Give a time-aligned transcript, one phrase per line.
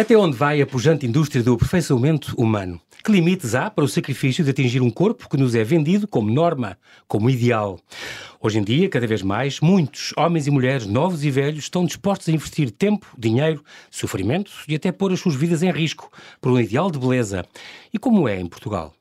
[0.00, 2.80] Até onde vai a pujante indústria do aperfeiçoamento humano?
[3.04, 6.32] Que limites há para o sacrifício de atingir um corpo que nos é vendido como
[6.32, 7.78] norma, como ideal?
[8.40, 12.30] Hoje em dia, cada vez mais, muitos homens e mulheres, novos e velhos, estão dispostos
[12.30, 16.58] a investir tempo, dinheiro, sofrimento e até pôr as suas vidas em risco por um
[16.58, 17.44] ideal de beleza.
[17.92, 18.94] E como é em Portugal?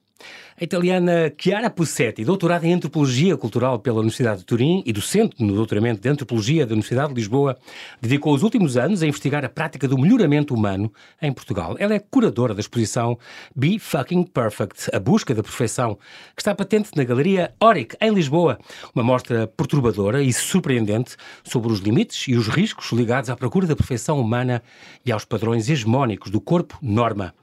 [0.59, 5.53] A italiana Chiara Pussetti, doutorada em Antropologia Cultural pela Universidade de Turim e docente no
[5.53, 7.57] doutoramento de Antropologia da Universidade de Lisboa,
[8.01, 11.77] dedicou os últimos anos a investigar a prática do melhoramento humano em Portugal.
[11.79, 13.17] Ela é curadora da exposição
[13.55, 15.97] Be Fucking Perfect, a busca da perfeição,
[16.35, 18.59] que está patente na Galeria Oric, em Lisboa.
[18.93, 23.77] Uma mostra perturbadora e surpreendente sobre os limites e os riscos ligados à procura da
[23.77, 24.61] perfeição humana
[25.05, 27.33] e aos padrões hegemónicos do corpo norma.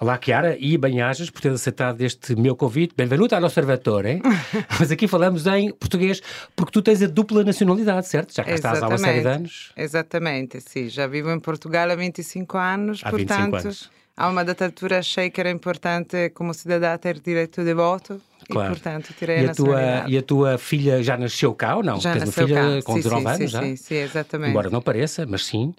[0.00, 2.94] Olá, Chiara, e bem-ajas por ter aceitado este meu convite.
[2.96, 4.20] Bem-vindo ao Observatório.
[4.78, 6.22] Mas aqui falamos em português,
[6.54, 8.32] porque tu tens a dupla nacionalidade, certo?
[8.32, 9.72] Já cá estás há uma série de anos.
[9.76, 10.88] Exatamente, sim.
[10.88, 13.90] Já vivo em Portugal há 25 anos, há portanto, 25 anos.
[14.18, 18.20] Há uma data altura achei que era importante, como cidadã, ter direito de voto.
[18.50, 18.72] Claro.
[18.72, 21.82] E, portanto, tirei e a, a tua E a tua filha já nasceu cá ou
[21.82, 22.00] não?
[22.00, 22.82] Já Tens nasceu uma filha cá.
[22.82, 23.62] com sim, 19 sim, anos sim, já?
[23.62, 24.50] Sim, sim, exatamente.
[24.50, 25.74] Embora não pareça, mas sim.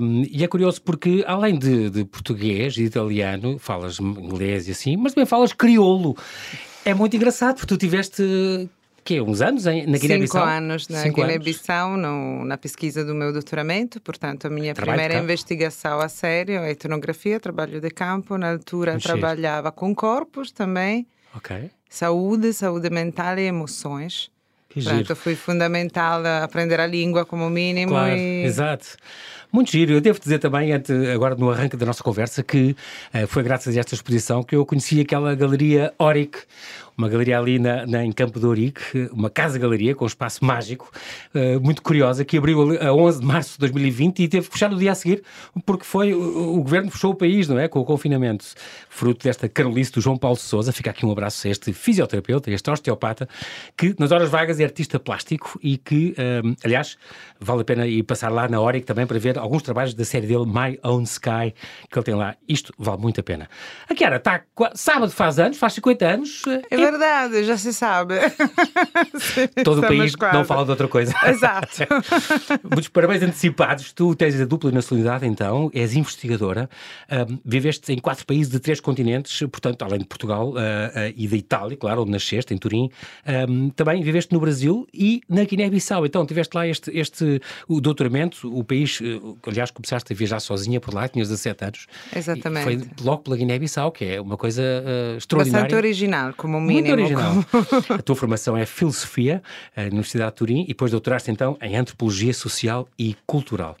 [0.00, 4.96] Um, e é curioso porque, além de, de português e italiano, falas inglês e assim,
[4.96, 6.16] mas também falas crioulo.
[6.84, 8.68] É muito engraçado, porque tu tiveste
[9.06, 9.20] quê?
[9.20, 10.42] Uns anos em, na Guiné-Bissau?
[10.42, 14.00] Cinco anos na Guiné-Bissau, na pesquisa do meu doutoramento.
[14.00, 18.36] Portanto, a minha Trabalho primeira investigação a sério é etnografia, trabalho de campo.
[18.36, 21.06] Na altura, Muito trabalhava com corpos também.
[21.88, 24.30] Saúde, saúde mental e emoções.
[24.68, 25.16] Que Portanto, giro.
[25.16, 27.92] foi fundamental aprender a língua como mínimo.
[27.92, 28.44] Claro, e...
[28.44, 28.96] exato.
[29.50, 29.92] Muito giro.
[29.92, 30.70] Eu devo dizer também,
[31.14, 32.76] agora no arranque da nossa conversa, que
[33.12, 36.40] eh, foi graças a esta exposição que eu conheci aquela galeria Oric,
[36.96, 40.90] uma galeria ali na, na- em Campo de Ourique, uma casa-galeria com um espaço mágico,
[41.34, 44.70] eh, muito curiosa, que abriu a 11 de março de 2020 e teve que fechar
[44.70, 45.22] no dia a seguir,
[45.64, 47.68] porque foi o, o governo fechou o país, não é?
[47.68, 48.44] Com o confinamento.
[48.88, 52.70] Fruto desta carolice do João Paulo Souza, fica aqui um abraço a este fisioterapeuta, este
[52.70, 53.28] osteopata,
[53.76, 56.96] que nas horas vagas é artista plástico e que, eh, aliás,
[57.38, 60.26] vale a pena ir passar lá na Oric também para ver alguns trabalhos da série
[60.26, 61.54] dele, My Own Sky,
[61.90, 62.34] que ele tem lá.
[62.48, 63.48] Isto vale muito a pena.
[63.88, 64.42] A Chiara está,
[64.74, 68.14] sábado faz anos, faz 50 anos, eh, É verdade, já se sabe.
[69.64, 71.14] todo o país não fala de outra coisa.
[71.26, 71.82] Exato.
[72.62, 73.92] Muitos parabéns antecipados.
[73.92, 76.68] Tu tens a dupla nacionalidade, então, és investigadora,
[77.10, 81.26] ahm, viveste em quatro países de três continentes, portanto, além de Portugal ah, ah, e
[81.26, 82.90] da Itália, claro, onde nasceste, em Turim.
[83.74, 86.06] Também viveste no Brasil e na Guiné-Bissau.
[86.06, 90.80] Então, tiveste lá este, este o doutoramento, o país, que, aliás, começaste a viajar sozinha
[90.80, 91.86] por lá, tinhas 17 anos.
[92.14, 92.64] Exatamente.
[92.64, 95.64] Foi logo pela Guiné-Bissau, que é uma coisa ah, extraordinária.
[95.64, 97.44] Bastante original, como Muito original.
[97.98, 99.42] A tua formação é Filosofia
[99.74, 103.76] eh, na Universidade de Turim e depois doutoraste então em Antropologia Social e Cultural.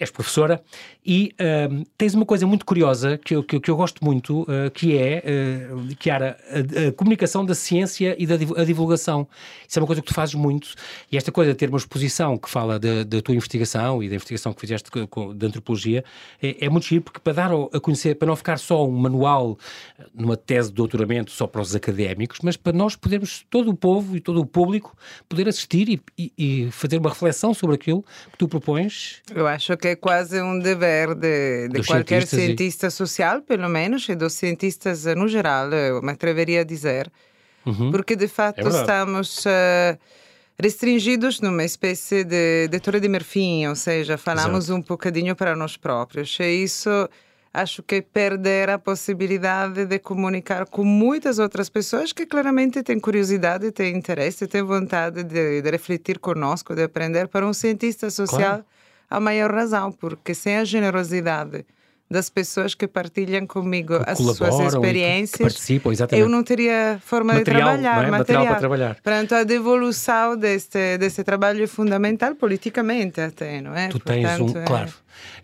[0.00, 0.62] És professora
[1.06, 4.70] e ahm, tens uma coisa muito curiosa que eu, que, que eu gosto muito, ah,
[4.70, 9.28] que é, ah, Chiara, a, a comunicação da ciência e da divulgação.
[9.68, 10.68] Isso é uma coisa que tu fazes muito.
[11.12, 14.52] E esta coisa de ter uma exposição que fala da, tua investigação e da investigação
[14.54, 16.02] que fizeste co- com- de antropologia
[16.42, 19.58] é, é muito giro, porque para dar a conhecer, para não ficar só um manual
[19.98, 23.74] eh, numa tese de doutoramento só para os académicos, mas para nós podermos, todo o
[23.76, 24.96] povo e todo o público,
[25.28, 29.20] poder assistir e, e- e fazer uma reflexão sobre aquilo que tu propões.
[29.34, 33.68] Eu acho que é quase um dever de, de qualquer cientistas e- cientista social, pelo
[33.68, 37.10] menos, e dos cientistas no geral, eu me atreveria a dizer.
[37.66, 37.90] Uhum.
[37.90, 39.98] Porque, de fato, É estamos eh,
[40.58, 45.76] restringidos numa espécie de, de torre de marfim, ou seja, falamos um bocadinho para nós
[45.76, 46.36] próprios.
[46.40, 46.90] E isso
[47.52, 53.72] acho que perder a possibilidade de comunicar com muitas outras pessoas que claramente têm curiosidade,
[53.72, 57.26] têm interesse, têm vontade de, de refletir conosco, de aprender.
[57.28, 58.64] Para um cientista social, Claro.
[59.10, 61.66] A maior razão, porque sem a generosidade
[62.10, 65.68] das pessoas que partilham comigo as suas que- que experiências,
[66.10, 68.18] eu não teria forma Material, de trabalhar, não é?
[68.18, 68.94] Material para trabalhar.
[68.96, 73.88] Portanto, a devolução deste, deste trabalho é fundamental politicamente até, não é?
[73.88, 74.92] Tu tens Portanto, um, é- claro.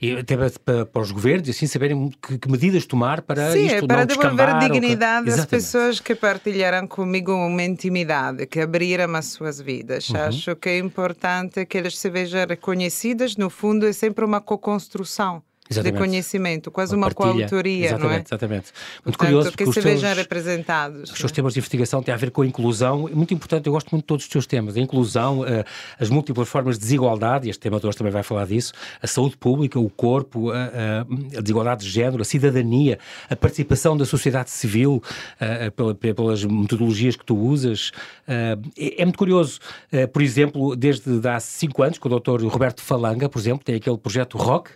[0.00, 3.84] E até para, para- os governos, assim saberem que, que medidas tomar para Sim, isto
[3.84, 5.48] é para não devolver que- dignidade às Exatamente.
[5.50, 10.08] pessoas que partilharam comigo uma intimidade, que abriram as suas vidas.
[10.08, 10.16] Uhum.
[10.16, 13.36] Acho que é importante que elas se vejam reconhecidas.
[13.36, 15.98] No fundo, é sempre uma co-construção de Exatamente.
[15.98, 18.18] conhecimento, quase Uma uma, coautoria, não é?
[18.18, 18.66] Exatamente, exatamente.
[18.72, 21.10] Muito Portanto, curioso que porque os se teus, vejam representados.
[21.10, 21.34] os seus é?
[21.34, 24.02] temas de investigação têm a ver com a inclusão, é muito importante, eu gosto muito
[24.04, 25.64] de todos os teus temas, a inclusão, eh,
[25.98, 28.72] as múltiplas formas de desigualdade, e este tema de hoje também vai falar disso,
[29.02, 32.98] a saúde pública, o corpo, a, a- a desigualdade de género, a cidadania,
[33.28, 35.02] a participação da sociedade civil,
[35.40, 37.90] eh, pela- pelas metodologias que tu usas.
[38.28, 39.58] eh, é, é muito curioso,
[39.92, 42.44] eh, por exemplo, desde há cinco anos, com o Dr.
[42.46, 44.68] Roberto Falanga, por exemplo, tem aquele projeto ROC,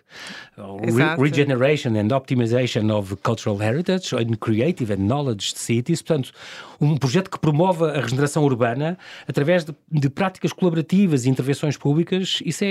[0.83, 6.33] Re regeneration and Optimization of Cultural Heritage in Creative and Knowledge Cities, portanto,
[6.81, 8.99] um projeto que promove a regeneração urbana
[9.29, 12.39] através de, de práticas colaborativas e intervenções públicas.
[12.45, 12.71] Isso é,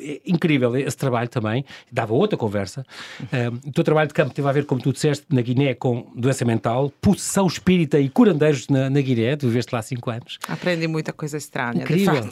[0.00, 1.64] é, incrível, esse trabalho também.
[1.90, 2.84] Dava outra conversa.
[3.20, 6.10] Uh, o teu trabalho de campo teve a ver, como tu disseste, na Guiné com
[6.16, 9.36] doença mental, possessão espírita e curandeiros na, na Guiné.
[9.36, 10.38] Tu viveste lá cinco anos.
[10.48, 12.26] Aprendi muita coisa estranha, incrível.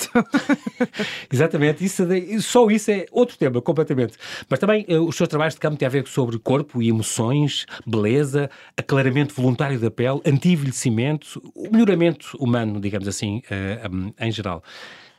[1.31, 1.85] Exatamente.
[1.85, 2.07] Isso,
[2.41, 4.15] só isso é outro tema, completamente.
[4.49, 7.67] Mas também uh, os seus trabalhos de campo têm a ver sobre corpo e emoções,
[7.85, 13.43] beleza, aclaramento voluntário da pele, anti-envelhecimento o melhoramento humano, digamos assim,
[13.93, 14.63] um, em geral.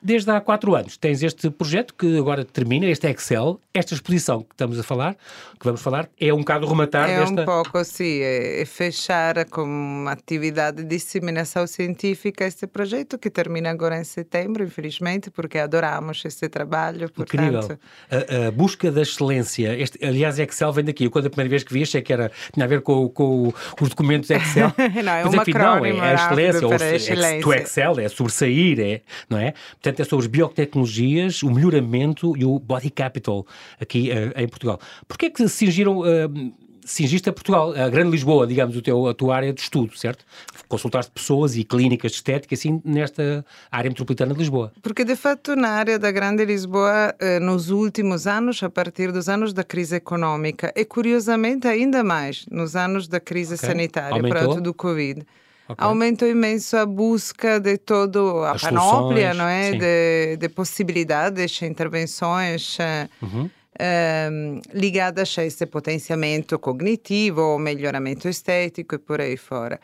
[0.03, 4.53] Desde há quatro anos tens este projeto que agora termina, este Excel, esta exposição que
[4.53, 5.15] estamos a falar,
[5.59, 7.41] que vamos falar, é um bocado rematar é desta...
[7.41, 13.29] É um pouco, assim, é, é fechar com atividade de disseminação científica este projeto que
[13.29, 17.35] termina agora em setembro, infelizmente, porque adoramos este trabalho, portanto...
[17.35, 17.79] Incrível.
[18.09, 21.63] A, a busca da excelência, este, aliás, Excel vem daqui, eu quando a primeira vez
[21.63, 24.73] que vi achei que era, tinha a ver com, com os documentos Excel.
[25.03, 27.53] não, é uma não, é a excelência, ou, a excelência.
[27.53, 29.53] É, Excel, é sobressair, é, não é?
[29.73, 33.45] Portanto, é sobre as biotecnologias, o melhoramento e o body capital
[33.79, 34.79] aqui uh, em Portugal.
[35.07, 35.99] Porquê é que se cingiram...
[35.99, 36.53] Uh,
[36.85, 40.25] cingiste a Portugal, a Grande Lisboa, digamos, o teu, a tua área de estudo, certo?
[40.67, 44.71] Consultaste pessoas e clínicas de estética, assim, nesta área metropolitana de Lisboa.
[44.81, 49.29] Porque, de facto, na área da Grande Lisboa, eh, nos últimos anos, a partir dos
[49.29, 53.69] anos da crise econômica, e curiosamente ainda mais nos anos da crise okay.
[53.69, 54.61] sanitária, Aumentou?
[54.61, 55.25] do Covid,
[55.71, 55.87] Okay.
[55.87, 59.71] Aumentou imenso a busca de toda a As panóplia, não é?
[59.71, 63.49] De, de, possibilidades de intervenções eh, uhum.
[63.49, 69.79] um, ligadas a esse potenciamento cognitivo, melhoramento estético e por aí fora.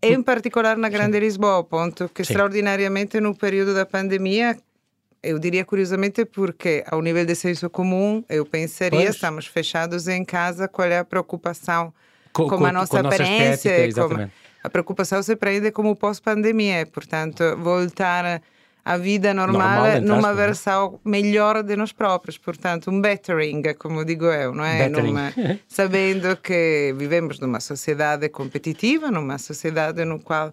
[0.00, 2.32] Em particular na Grande Lisboa, ponto que Sim.
[2.32, 4.56] extraordinariamente no período da pandemia
[5.22, 9.14] eu diria curiosamente porque, ao nível de senso comum, eu pensaria, pois.
[9.14, 11.92] estamos fechados em casa, qual é a preocupação
[12.32, 13.44] com, com, com a nossa com aparência?
[13.44, 14.30] A nossa estética,
[14.68, 18.42] a preocupação se prende como pós-pandemia, portanto, voltar
[18.84, 20.34] à vida normal, normal numa né?
[20.34, 24.88] versão melhor de nós próprios, portanto, um bettering, como digo eu, não é?
[24.88, 25.32] Numa,
[25.66, 30.52] sabendo que vivemos numa sociedade competitiva, numa sociedade no qual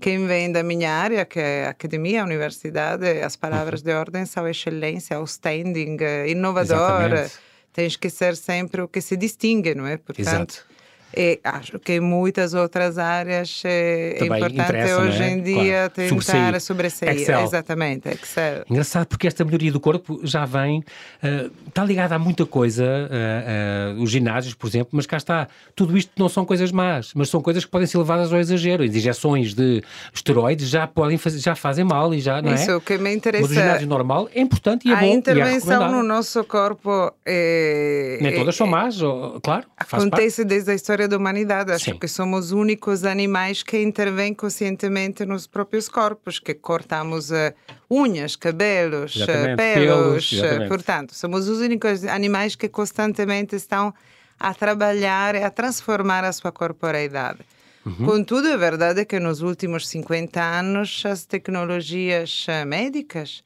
[0.00, 3.86] quem vem da minha área, que é a academia, a universidade, as palavras uhum.
[3.86, 7.12] de ordem são excelência, outstanding, inovador.
[7.12, 7.34] Exatamente.
[7.72, 9.96] Tens que ser sempre o que se distingue, não é?
[9.96, 10.71] Portanto, Exato
[11.16, 15.30] e acho que em muitas outras áreas é Também importante hoje é?
[15.30, 16.18] em dia claro.
[16.18, 17.16] tentar sobressair.
[17.16, 17.42] Excel.
[17.42, 18.64] Exatamente, Excel.
[18.68, 23.98] Engraçado, porque esta melhoria do corpo já vem, uh, está ligada a muita coisa, uh,
[23.98, 25.48] uh, os ginásios, por exemplo, mas cá está.
[25.74, 28.82] Tudo isto não são coisas más, mas são coisas que podem ser levadas ao exagero.
[28.82, 29.82] As injeções de
[30.14, 32.76] esteroides já, podem fazer, já fazem mal e já, não Isso, é?
[32.76, 33.42] o que me interessa.
[33.42, 35.06] Mas o ginásio normal é importante e é a bom.
[35.06, 38.18] A intervenção no nosso corpo é.
[38.20, 38.98] Nem todas é, são más,
[39.42, 39.66] claro.
[39.76, 41.72] Acontece desde a história história da humanidade.
[41.72, 41.98] Acho Sim.
[41.98, 47.52] que somos únicos animais que intervêm conscientemente nos próprios corpos, que cortamos uh,
[47.90, 50.30] unhas, cabelos, uh, pelos.
[50.30, 53.92] pelos uh, portanto, somos os únicos animais que constantemente estão
[54.38, 57.40] a trabalhar e a transformar a sua corporeidade.
[57.84, 58.06] Uhum.
[58.06, 63.42] Contudo, é verdade que nos últimos 50 anos as tecnologias médicas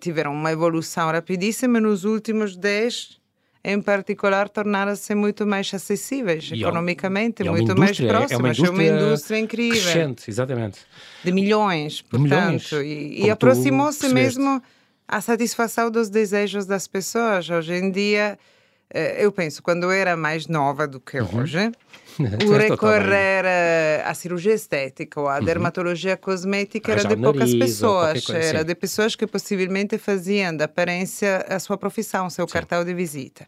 [0.00, 1.80] tiveram uma evolução rapidíssima.
[1.80, 3.18] Nos últimos 10
[3.68, 8.30] em particular, tornaram-se muito mais acessíveis e economicamente, é muito mais próximas.
[8.30, 9.82] É uma indústria, é uma indústria incrível.
[9.82, 10.78] Crescente, exatamente.
[11.24, 12.28] De milhões, portanto.
[12.28, 14.62] De milhões, e, e aproximou-se mesmo
[15.08, 17.50] a satisfação dos desejos das pessoas.
[17.50, 18.38] Hoje em dia,
[18.88, 21.40] eh, eu penso, quando eu era mais nova do que uhum.
[21.40, 21.72] hoje,
[22.46, 23.44] o recorrer
[24.04, 25.44] à cirurgia estética ou à uhum.
[25.44, 28.30] dermatologia cosmética era de poucas pessoas.
[28.30, 32.52] Era de pessoas que possivelmente faziam da aparência a sua profissão, seu Sim.
[32.52, 33.44] cartão de visita.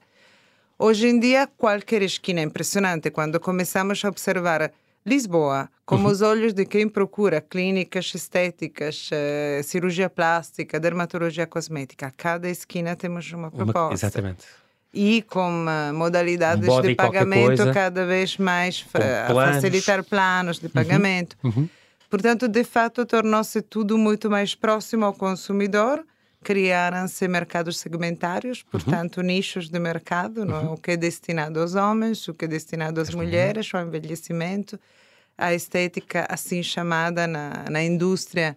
[0.81, 4.71] Hoje em dia, qualquer esquina é impressionante quando começamos a observar
[5.05, 6.13] Lisboa como uhum.
[6.13, 12.07] os olhos de quem procura clínicas estéticas, eh, cirurgia plástica, dermatologia cosmética.
[12.07, 13.81] A cada esquina temos uma proposta.
[13.81, 14.45] Uma, exatamente.
[14.95, 20.73] E com uh, modalidades um de pagamento cada vez mais a facilitar planos de uhum.
[20.73, 21.37] pagamento.
[21.43, 21.53] Uhum.
[21.57, 21.69] Uhum.
[22.09, 26.05] Portanto, de fato, tornou-se tudo muito mais próximo ao consumidor
[26.43, 28.71] criaram-se mercados segmentários, uhum.
[28.71, 29.25] portanto, uhum.
[29.25, 30.57] nichos de mercado, não?
[30.57, 30.61] É?
[30.61, 30.73] Uhum.
[30.75, 34.79] o que é destinado aos homens, o que é destinado às mulheres, ao envelhecimento,
[35.37, 38.57] a estética assim chamada na, na indústria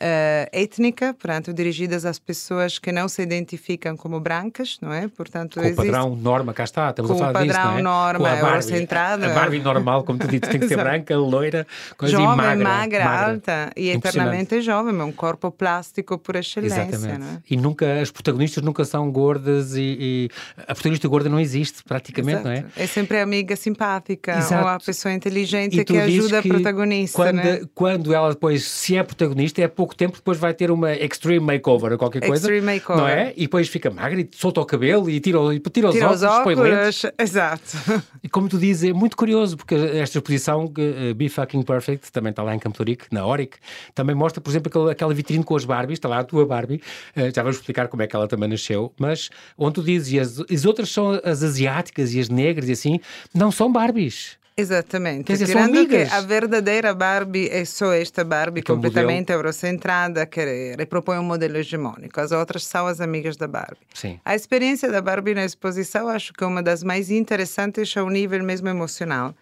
[0.00, 5.08] uh, étnica, portanto, dirigidas às pessoas que não se identificam como brancas, não é?
[5.08, 5.80] Portanto, com existe...
[5.80, 7.82] o padrão norma, cá está, estamos com a falar disso, não é?
[7.82, 9.26] norma, com a Barbie, eurocentrada.
[9.26, 13.04] A Barbie normal, como tu dizes, tem que ser branca, loira, coisa jovem, magra, magra,
[13.04, 17.18] magra, alta e eternamente jovem, é um corpo plástico por excelência, Exatamente.
[17.18, 17.42] não é?
[17.48, 22.40] E nunca, as protagonistas nunca são gordas e, e a protagonista gorda não existe praticamente,
[22.40, 22.48] Exato.
[22.48, 22.64] não é?
[22.76, 24.62] É sempre a amiga simpática Exato.
[24.62, 27.60] ou a pessoa inteligente que ajuda a protagonista, quando, né?
[27.74, 31.92] quando ela depois se é protagonista é pouco tempo depois vai ter uma extreme makeover
[31.92, 32.42] ou qualquer coisa.
[32.42, 33.02] Extreme makeover.
[33.02, 33.32] Não é?
[33.36, 36.58] E depois fica magra e solta o cabelo e tira, e tira, tira os, óculos,
[36.58, 37.06] os óculos.
[37.18, 37.76] Exato.
[38.22, 42.30] E como tu dizes, é muito curioso, porque esta exposição, uh, Be Fucking Perfect, também
[42.30, 43.56] está lá em Campo Torico, na Oric,
[43.94, 46.82] também mostra, por exemplo, aquela, aquela vitrine com as Barbies, está lá a tua Barbie,
[47.16, 50.18] uh, já vamos explicar como é que ela também nasceu, mas onde tu dizes, e
[50.18, 52.98] as, as outras são as asiáticas e as negras e assim,
[53.32, 54.38] não são Barbies.
[54.58, 55.24] Exatamente.
[55.24, 61.18] Quer dizer, Tirando que a verdadeira Barbie é só esta Barbie completamente eurocentrada que repropõe
[61.18, 62.18] um modelo hegemônico.
[62.18, 63.86] As outras são as amigas da Barbie.
[63.92, 64.18] Sim.
[64.24, 68.42] A experiência da Barbie na exposição acho que é uma das mais interessantes ao nível
[68.42, 69.34] mesmo emocional.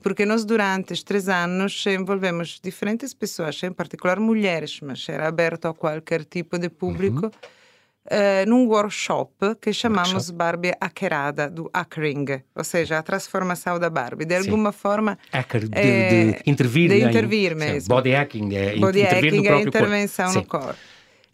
[0.00, 5.66] Porque nós, durante estes três anos, envolvemos diferentes pessoas, em particular mulheres, mas era aberto
[5.66, 7.26] a qualquer tipo de público.
[7.26, 7.61] Uhum
[8.06, 10.36] uh, num workshop que chamamos workshop.
[10.36, 14.24] Barbie hackerada, do hackering, ou seja, a transformação da Barbie.
[14.24, 14.78] De alguma Sim.
[14.78, 15.18] forma.
[15.32, 16.90] Hacker, de, é, de intervir.
[16.90, 17.88] De intervir em, mesmo.
[17.94, 20.56] Body hacking, é body hacking é intervenção corpo.
[20.56, 20.78] no corpo.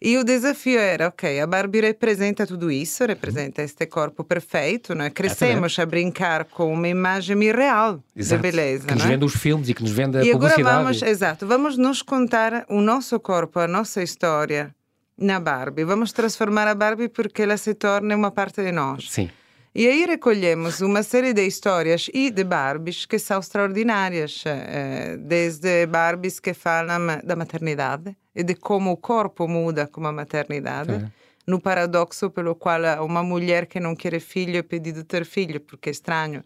[0.01, 5.03] E o desafio era, ok, a Barbie representa tudo isso, representa este corpo perfeito, não
[5.03, 5.09] é?
[5.09, 8.41] Crescemos a brincar com uma imagem irreal exato.
[8.41, 9.07] de beleza, Que nos é?
[9.09, 10.61] vende os filmes e que nos vende a e publicidade.
[10.61, 14.73] E agora vamos, exato, vamos nos contar o nosso corpo, a nossa história,
[15.19, 15.83] na Barbie.
[15.83, 19.11] Vamos transformar a Barbie porque ela se torna uma parte de nós.
[19.11, 19.29] Sim.
[19.73, 25.85] E aí recolhemos uma série de histórias e de Barbies que são extraordinárias, eh, desde
[25.85, 31.11] Barbies que falam da maternidade e de como o corpo muda com a maternidade, Sim.
[31.45, 35.89] no paradoxo pelo qual uma mulher que não quer filho é pedido ter filho porque
[35.89, 36.43] é estranho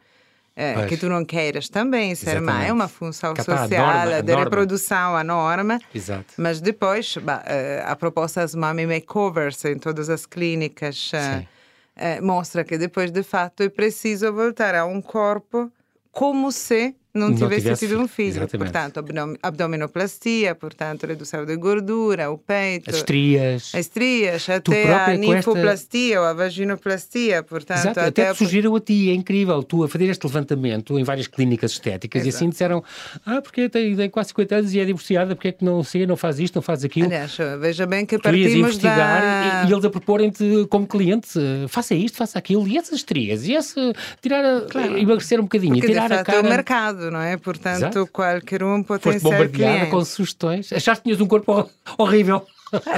[0.56, 4.44] é, que tu não queiras também ser mãe, é uma função social norma, de norma.
[4.44, 5.80] reprodução, a norma.
[5.94, 6.34] Exato.
[6.38, 12.64] Mas depois, bah, eh, a proposta das Mami Makeovers em todas as clínicas uh, mostra
[12.64, 15.72] que depois, de fato, é preciso voltar a um corpo
[16.12, 18.30] como se não, não tivesse, tivesse tido um filho.
[18.30, 18.72] Exatamente.
[18.72, 19.06] Portanto,
[19.44, 22.90] abdominoplastia, portanto, redução de gordura, o peito.
[22.90, 23.72] As estrias.
[23.74, 26.22] As estrias, até a ninfoplastia esta...
[26.22, 27.78] ou a vaginoplastia, portanto.
[27.78, 28.34] Exato, até, até a...
[28.34, 32.36] sugeriram a ti, é incrível, tu a fazer este levantamento em várias clínicas estéticas Exato.
[32.36, 32.84] e assim disseram,
[33.24, 36.08] ah, porque tem, tem quase 50 anos e é divorciada, porque é que não sei,
[36.08, 37.06] não faz isto, não faz aquilo.
[37.06, 39.64] Aliás, veja bem que partimos investigar da...
[39.66, 41.30] e, e, eles a proporem-te como cliente,
[41.68, 44.98] faça isto, faça aquilo, e essas estrias, e esse, tirar, a, claro.
[44.98, 46.40] emagrecer um bocadinho, porque, tirar a cara...
[46.40, 47.38] é o mercado não é?
[47.38, 48.08] Portanto, Exato.
[48.08, 50.72] qualquer um pode ser bombardeada com sugestões.
[50.72, 52.46] Achaste que tinhas um corpo horrível.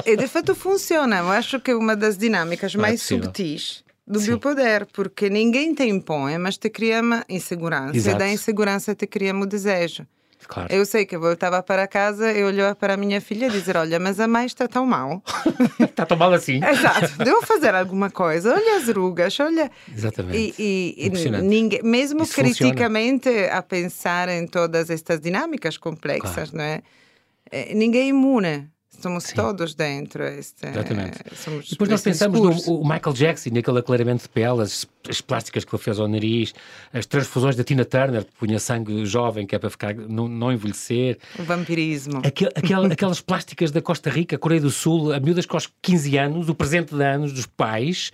[0.05, 1.17] E de fato funciona.
[1.17, 4.27] Eu acho que é uma das dinâmicas não é mais é subtis do Sim.
[4.27, 7.97] biopoder, porque ninguém te impõe, mas te cria uma insegurança.
[7.97, 8.15] Exato.
[8.15, 10.05] E da insegurança te cria um desejo.
[10.47, 10.73] Claro.
[10.73, 13.77] Eu sei que eu voltava para casa e olhava para a minha filha e dizer:
[13.77, 15.23] Olha, mas a mãe está tão mal.
[15.79, 16.59] está tão mal assim.
[16.63, 17.17] Exato.
[17.23, 18.53] Devo fazer alguma coisa.
[18.53, 19.71] Olha as rugas, olha.
[19.91, 20.55] Exatamente.
[20.57, 23.57] E, e, e ninguém, mesmo Isso criticamente funciona.
[23.57, 26.57] a pensar em todas estas dinâmicas complexas, claro.
[26.57, 26.81] não é?
[27.51, 28.69] Eh, ninguém é imune
[29.01, 29.35] Somos Sim.
[29.35, 30.23] todos dentro.
[30.23, 31.19] Este, Exatamente.
[31.35, 34.63] Somos Depois nós pensamos no Michael Jackson, naquele aclaramento de pele,
[35.09, 36.53] as, as, plásticas que ele fez ao nariz,
[36.93, 40.51] as transfusões da Tina Turner, que punha sangue jovem, que é para ficar, não, não
[40.51, 41.17] envelhecer.
[41.37, 42.21] O vampirismo.
[42.23, 46.17] Aquel, aquel, aquelas plásticas da Costa Rica, Coreia do Sul, a miúdas com os 15
[46.17, 48.11] anos, o presente de anos dos pais,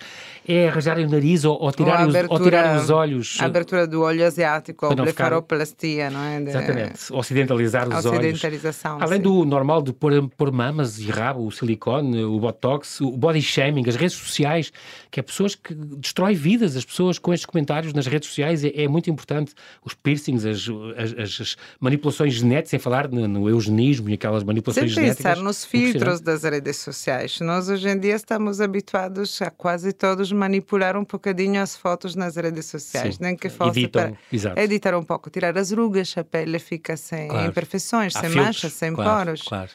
[0.47, 3.37] é arranjarem o nariz ou, ou, tirar, os, ou tirar os olhos.
[3.39, 6.41] A abertura do olho asiático, a blefaroplastia, não é?
[6.41, 6.49] De...
[6.49, 7.13] Exatamente.
[7.13, 8.17] Ocidentalizar os olhos.
[8.17, 8.97] Ocidentalização.
[8.99, 9.23] Além sim.
[9.23, 13.41] do normal de pôr, pôr mama mamas e rabo, o silicone, o botox, o body
[13.41, 14.71] shaming, as redes sociais,
[15.11, 18.83] que é pessoas que destrói vidas, as pessoas com estes comentários nas redes sociais, é,
[18.83, 19.53] é muito importante.
[19.85, 24.93] Os piercings, as, as, as, manipulações genéticas, sem falar no, no, eugenismo e aquelas manipulações
[24.93, 25.25] sem genéticas.
[25.25, 27.39] pensar nos filtros das redes sociais.
[27.39, 32.35] Nós hoje em dia estamos habituados a quase todos manipular um bocadinho as fotos nas
[32.35, 33.23] redes sociais, Sim.
[33.23, 34.17] nem que fosse Editam,
[34.53, 37.49] para editar um pouco, tirar as rugas, a pele fica sem claro.
[37.49, 39.41] imperfeições, Há sem filtros, manchas, sem claro, poros.
[39.43, 39.69] Claro.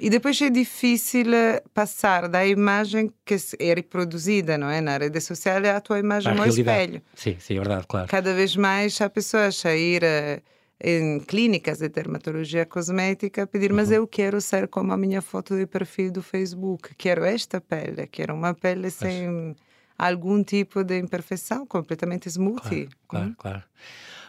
[0.00, 4.80] E depois é difícil eh, passar da imagem que é reproduzida, não é?
[4.80, 7.02] Na rede social é a tua imagem no espelho.
[7.14, 8.06] Sim, sim, é verdade, claro.
[8.06, 10.40] Cada vez mais há pessoas a ir uh,
[10.80, 13.76] em clínicas de dermatologia cosmética a pedir, uhum.
[13.76, 16.94] mas eu quero ser como a minha foto de perfil do Facebook.
[16.96, 19.56] Quero esta pele, quero uma pele sem
[19.98, 22.88] algum tipo de imperfeição, completamente smoothie.
[23.08, 23.28] Claro, claro.
[23.30, 23.34] Hum?
[23.36, 23.62] claro.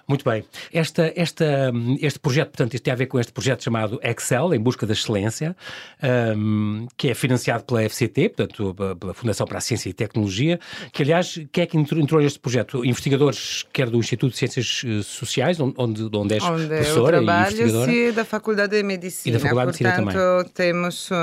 [0.09, 0.43] Muito bem.
[0.73, 4.59] Esta, esta, este projeto, portanto, isto tem a ver com este projeto chamado Excel, em
[4.59, 5.55] busca da excelência,
[6.35, 10.59] um, que é financiado pela FCT, portanto, pela Fundação para a Ciência e Tecnologia,
[10.91, 12.83] que, aliás, quem é que entrou neste projeto?
[12.83, 17.51] Investigadores, quer do Instituto de Ciências eh, Sociais, onde, onde és onde professora eu trabalho,
[17.51, 17.91] e investigadora.
[17.91, 19.37] Sim, da Faculdade de Medicina.
[19.37, 20.51] E da Faculdade Portanto, de Medicina também.
[20.55, 21.13] temos uh,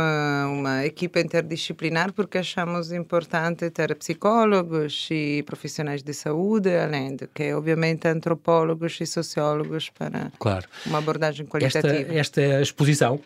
[0.52, 7.52] uma equipe interdisciplinar porque achamos importante ter psicólogos e profissionais de saúde, além de que,
[7.52, 10.68] obviamente, antropólogos antropólogos e sociólogos para claro.
[10.84, 11.88] uma abordagem qualitativa.
[11.88, 13.20] Esta, esta exposição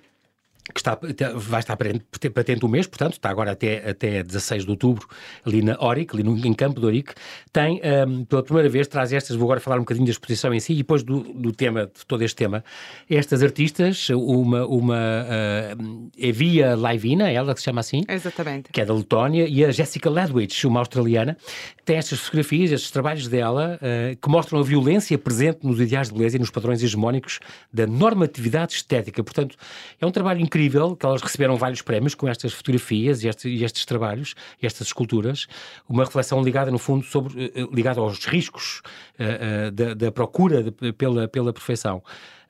[0.72, 0.98] que está,
[1.34, 5.06] vai estar patente um mês, portanto, está agora até, até 16 de outubro,
[5.44, 7.12] ali na Oric, ali no, em Campo de Oric,
[7.52, 10.60] tem, um, pela primeira vez, traz estas, vou agora falar um bocadinho da exposição em
[10.60, 12.64] si, e depois do, do tema, de todo este tema,
[13.08, 18.70] estas artistas, uma, uma uh, Evia Laivina, ela que se chama assim, Exatamente.
[18.72, 21.36] que é da Letónia, e a Jessica Ledwich, uma australiana,
[21.84, 26.14] tem estas fotografias, estes trabalhos dela, uh, que mostram a violência presente nos ideais de
[26.14, 27.40] beleza e nos padrões hegemónicos
[27.72, 29.22] da normatividade estética.
[29.24, 29.56] Portanto,
[30.00, 33.48] é um trabalho incrível incrível que elas receberam vários prémios com estas fotografias e, este,
[33.48, 35.46] e estes trabalhos, e estas esculturas,
[35.88, 38.82] uma reflexão ligada, no fundo, sobre, eh, ligada aos riscos
[39.18, 42.02] uh, uh, da, da, procura de, pela, pela perfeição.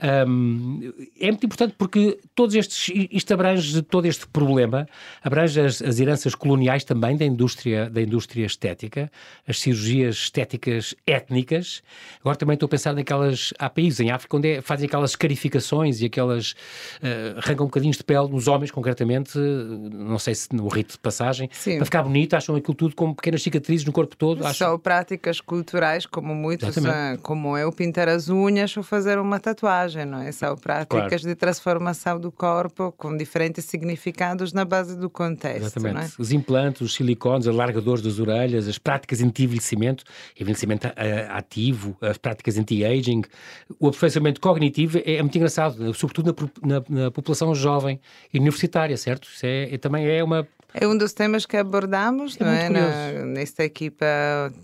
[0.03, 4.89] Um, é muito importante porque todos estes, isto abrange todo este problema,
[5.23, 9.13] abrange as, as heranças coloniais também da indústria, da indústria estética,
[9.47, 11.83] as cirurgias estéticas étnicas.
[12.21, 16.01] Agora também estou a pensar naquelas, há países em África onde é, fazem aquelas escarificações
[16.01, 16.53] e aquelas,
[17.03, 21.51] uh, arrancam bocadinhos de pele nos homens concretamente, não sei se no rito de passagem,
[21.53, 21.77] Sim.
[21.77, 24.47] para ficar bonito, acham aquilo tudo como pequenas cicatrizes no corpo todo.
[24.47, 24.71] Acham...
[24.71, 27.23] São práticas culturais, como muitos, Exatamente.
[27.23, 30.33] como eu pintar as unhas ou fazer uma tatuagem é?
[30.33, 31.29] São práticas claro.
[31.29, 35.79] de transformação do corpo com diferentes significados na base do contexto.
[35.79, 36.13] Exatamente.
[36.19, 36.23] É?
[36.23, 40.05] Os implantes, os silicones, alargadores das orelhas, as práticas anti-envelhecimento,
[40.39, 43.23] envelhecimento eh, ativo, as práticas anti-aging,
[43.79, 48.01] o aperfeiçoamento cognitivo é, é muito engraçado, sobretudo na, na, na, população jovem
[48.33, 49.29] e universitária, certo?
[49.29, 52.69] Isso é, é também é uma é um dos temas que abordamos, é não é?
[52.69, 54.07] Na, nesta equipa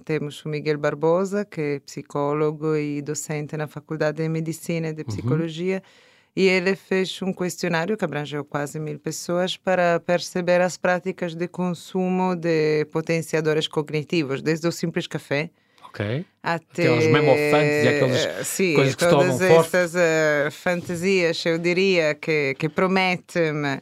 [0.05, 5.03] temos o Miguel Barbosa, que é psicólogo e docente na Faculdade de Medicina e de
[5.03, 5.09] uhum.
[5.09, 6.33] Psicologia, uhum.
[6.37, 11.49] e ele fez um questionário que abrangeu quase mil pessoas para perceber as práticas de
[11.49, 15.51] consumo de potenciadores cognitivos, desde o simples café,
[15.97, 16.27] Okay.
[16.43, 22.15] Até aquelas memofantes e aquelas sim, coisas que todas tomam estas uh, fantasias, eu diria,
[22.15, 23.81] que, que prometem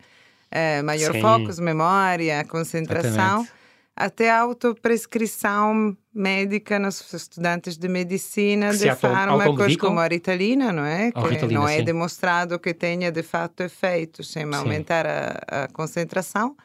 [0.55, 1.21] é, maior Sim.
[1.21, 3.53] foco, memória, concentração, Exatamente.
[3.97, 10.85] até a autoprescrição médica nos estudantes de medicina que de fármacos como a ritalina, não
[10.85, 11.11] é?
[11.11, 11.85] Que ritalina, não é sim.
[11.85, 16.57] demonstrado que tenha de fato efeito sem aumentar a, a concentração.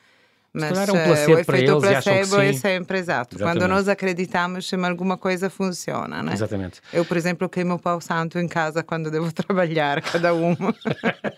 [0.54, 3.36] Mas um uh, o efeito placebo é sempre exato.
[3.36, 3.60] Exatamente.
[3.60, 6.34] Quando nós acreditamos que alguma coisa funciona, né?
[6.34, 6.82] Exatamente.
[6.92, 10.74] Eu, por exemplo, queimo o pau santo em casa quando devo trabalhar, cada uma.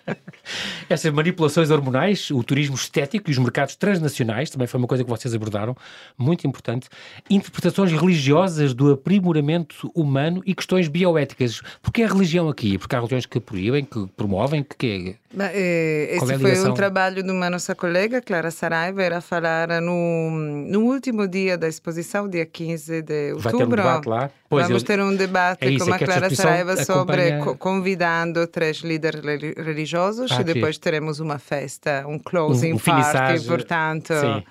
[0.89, 5.10] Essas manipulações hormonais, o turismo estético e os mercados transnacionais, também foi uma coisa que
[5.10, 5.76] vocês abordaram,
[6.17, 6.88] muito importante.
[7.30, 11.62] Interpretações religiosas do aprimoramento humano e questões bioéticas.
[11.82, 12.78] Porquê a religião aqui?
[12.78, 14.76] Porque há religiões que proíbem, que promovem, que...
[14.76, 19.22] que Mas, eh, esse é foi um trabalho de uma nossa colega, Clara Saraiva, era
[19.22, 20.30] falar no,
[20.67, 23.41] no último dia da exposição, dia 15 de outubro.
[23.41, 24.32] Vai ter um debate lá?
[24.50, 24.88] Pois Vamos eu...
[24.88, 29.22] ter um debate é isso, com é a Clara Saraiva sobre convidando três líderes
[29.56, 34.13] religiosos ah, e depois teremos uma festa, um closing um, um party, portanto.
[34.13, 34.44] Sim.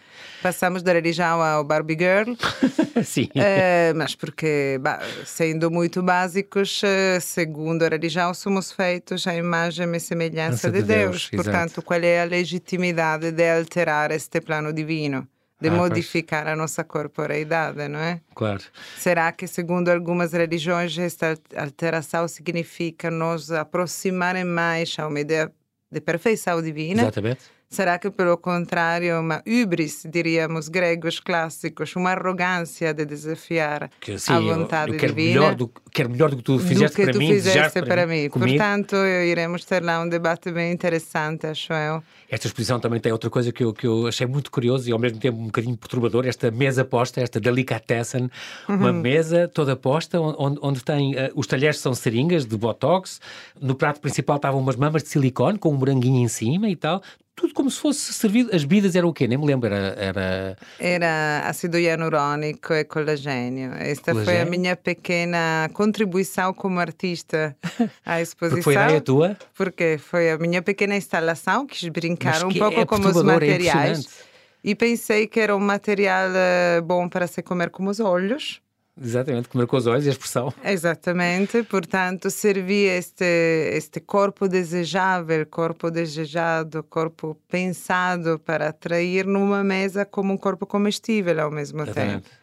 [0.42, 2.34] Passamos da religião ao Barbie Girl.
[3.04, 3.28] Sim.
[3.34, 9.94] Uh, mas porque, bah, sendo muito básicos, uh, segundo a religião, somos feitos à imagem
[9.94, 11.28] e semelhança de, de, Deus.
[11.30, 11.82] Deus Portanto, exato.
[11.82, 15.26] qual é a legitimidade de alterar este plano divino?
[15.60, 16.52] de ah, modificar pois.
[16.54, 18.22] a nossa corporeidade, não é?
[18.34, 18.62] Claro.
[18.96, 25.52] Será que, segundo algumas religiões, esta alteração significa nos aproximar mais a uma ideia
[25.92, 27.02] de perfeição divina?
[27.02, 34.18] Exatamente Será que, pelo contrário, uma hubris, diríamos, gregos clássicos, uma arrogância de desafiar que,
[34.18, 35.40] sim, a vontade eu, eu quero divina?
[35.40, 38.06] Melhor do, quero melhor do que tu fizeste do que para tu mim, fizeste para,
[38.08, 38.28] mim.
[38.28, 38.58] Comigo.
[38.58, 42.02] Portanto, iremos ter lá um debate bem interessante, acho eu.
[42.28, 44.98] Esta exposição também tem outra coisa que eu, que eu achei muito curioso e ao
[44.98, 48.28] mesmo tempo um bocadinho perturbador, esta mesa posta, esta delicatessen,
[48.68, 48.74] uhum.
[48.74, 53.20] uma mesa toda posta, onde, onde tem, uh, os talheres são seringas de Botox,
[53.60, 57.00] no prato principal estavam umas mamas de silicone com um moranguinho em cima e tal,
[57.34, 58.54] tudo como se fosse servido.
[58.54, 59.26] As bebidas eram o quê?
[59.26, 59.72] Nem me lembro.
[59.74, 59.94] Era.
[59.96, 63.72] Era, era ácido hialurônico e colagênio.
[63.74, 64.24] Esta colagênio?
[64.24, 67.56] foi a minha pequena contribuição como artista
[68.04, 68.62] à exposição.
[68.62, 69.36] Porque foi a tua?
[69.54, 74.06] Porque foi a minha pequena instalação, quis brincar um pouco é com os é materiais.
[74.26, 74.30] É
[74.62, 78.60] e pensei que era um material eh, bom para se comer com os olhos
[79.02, 80.52] Exatamente, que marcou os olhos e a expressão.
[80.62, 83.24] Exatamente, portanto, servir este,
[83.72, 91.40] este corpo desejável, corpo desejado, corpo pensado para atrair numa mesa como um corpo comestível
[91.40, 92.24] ao mesmo Exatamente.
[92.24, 92.40] tempo.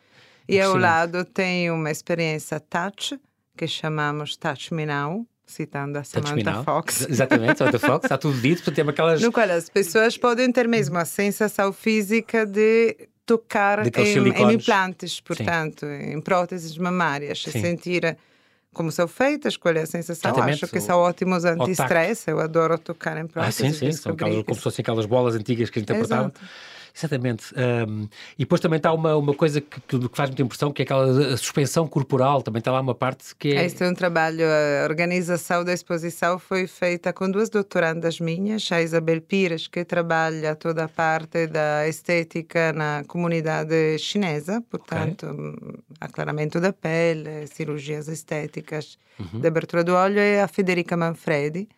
[0.49, 3.19] E ao lado tem uma experiência touch,
[3.55, 7.07] que chamamos Touch Me Now, citando a Samantha Fox.
[7.09, 9.21] Exatamente, Samantha Fox, está tudo dito, portanto tem aquelas...
[9.21, 15.19] No qual as pessoas podem ter mesmo a sensação física de tocar em, em, implantes,
[15.19, 16.13] portanto, Sim.
[16.13, 17.51] em próteses mamárias, Sim.
[17.61, 18.17] sentir
[18.73, 20.31] como são feitas, qual é a sensação.
[20.31, 20.63] Exatamente.
[20.63, 23.61] Acho que são ótimos anti-stress, eu adoro tocar em próteses.
[23.61, 26.31] Ah, sim, sim, são aquelas, como se fossem aquelas bolas antigas que a gente interpretava.
[26.97, 27.53] Exatamente.
[27.53, 28.07] Um,
[28.37, 31.37] e depois também está uma, uma coisa que, que, faz muita impressão, que é aquela
[31.37, 32.41] suspensão corporal.
[32.41, 33.65] Também está lá uma parte que é.
[33.65, 38.81] Este é um trabalho, a organização da exposição foi feita com duas doutorandas minhas, a
[38.81, 45.79] Isabel Pires, que trabalha toda a parte da estética na comunidade chinesa, portanto, okay.
[46.01, 49.39] aclaramento da pele, cirurgias estéticas uhum.
[49.39, 51.69] de abertura do olho, e a Federica Manfredi,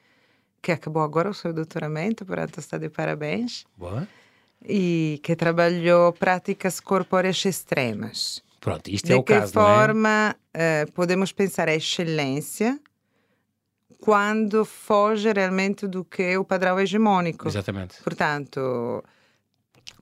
[0.61, 3.65] que acabou agora o seu doutoramento, portanto está de parabéns.
[3.77, 4.07] Boa
[4.67, 8.43] e que trabalhou práticas corpóreas extremas.
[8.59, 10.85] Pronto, isto de é o caso, De que forma é?
[10.85, 12.79] uh, podemos pensar a excelência
[14.01, 17.47] quando foge realmente do que é o padrão hegemônico.
[17.47, 18.01] Exatamente.
[18.03, 19.03] Portanto,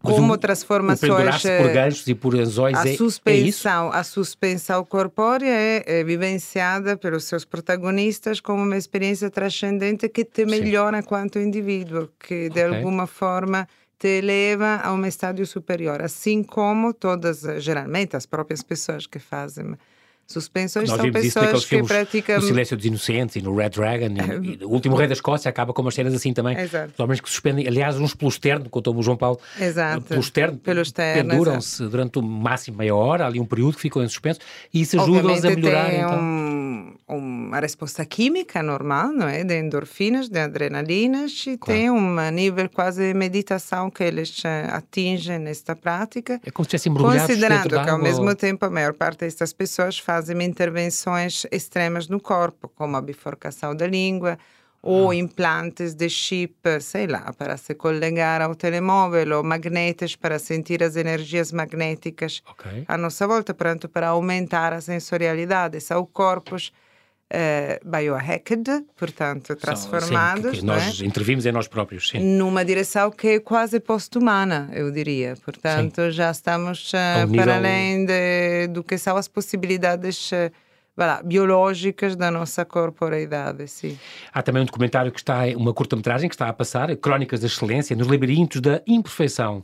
[0.02, 4.86] como o, transformações o por ganchos e por anzóis a é, suspensão é a suspensão
[4.86, 11.08] corpórea é, é, vivenciada pelos seus protagonistas como uma experiência transcendente que te melhora Sim.
[11.08, 12.78] quanto indivíduo que de okay.
[12.78, 13.68] alguma forma
[14.00, 19.76] te leva a um estádio superior, assim como todas, geralmente, as próprias pessoas que fazem
[20.28, 22.36] Suspensões Nós são pessoas que praticam.
[22.36, 24.08] No Silêncio dos Inocentes e no Red Dragon.
[24.44, 26.58] E, e o último Rei da Escócia acaba com umas cenas assim também.
[26.58, 26.92] Exato.
[26.94, 29.40] Os homens que suspendem, aliás, uns pelo externo, contou-me o João Paulo.
[29.58, 30.02] Exato.
[30.02, 30.58] Pelo externo.
[30.58, 31.30] Pelo externo.
[31.30, 34.42] Penduram-se durante o máximo meia hora, ali um período que ficam em suspenso.
[34.74, 35.90] E isso ajuda-os a melhorar.
[35.90, 36.20] Tem então.
[36.20, 36.67] um,
[37.08, 39.44] uma resposta química normal, não é?
[39.44, 41.46] De endorfinas, de adrenalinas.
[41.48, 41.80] E claro.
[41.80, 46.40] tem um nível quase de meditação que eles eh, atingem nesta prática.
[46.46, 50.42] É como se mergulhados Considerando que, ao mesmo tempo, a maior parte destas pessoas fazem
[50.44, 54.38] intervenções extremas no corpo, como a bifurcação da língua
[54.82, 55.16] ou ah.
[55.16, 60.96] implantes de chip, sei lá, para se collegar ao telemóvel ou magnetes para sentir as
[60.96, 62.86] energias magnéticas okay.
[62.88, 65.80] à nossa volta, pronto, para aumentar a sensorialidade.
[65.82, 66.72] São corpos
[67.34, 70.60] uh, biohacked, portanto, transformados.
[70.60, 71.06] Sim, nós é?
[71.06, 72.20] intervimos em nós próprios, sim.
[72.20, 75.36] Numa direção que é quase post-humana, eu diria.
[75.44, 76.12] Portanto, sim.
[76.12, 77.44] já estamos uh, nível...
[77.44, 80.32] para além de, do que são as possibilidades.
[80.32, 80.52] Uh,
[81.24, 83.98] biológicas da nossa corporeidade, sim.
[84.34, 87.96] Há também um documentário que está, uma curta-metragem que está a passar, Crónicas da Excelência,
[87.96, 89.64] nos labirintos da imperfeição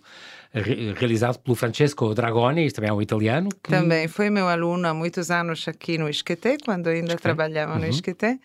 [0.53, 3.49] realizado pelo Francesco Dragoni, este também é um italiano.
[3.63, 3.71] Que...
[3.71, 7.79] Também foi meu aluno há muitos anos aqui no Isqueté, quando ainda trabalhava uhum.
[7.79, 8.37] no Isqueté.